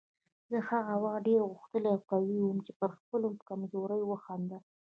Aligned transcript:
زه 0.49 0.57
هغه 0.69 0.95
وخت 1.03 1.21
ډېر 1.27 1.41
غښتلی 1.51 1.87
او 1.93 1.99
قوي 2.09 2.39
وم 2.41 2.57
چې 2.65 2.71
پر 2.79 2.89
خپلې 2.99 3.29
کمزورۍ 3.49 4.01
وخندل. 4.05 4.61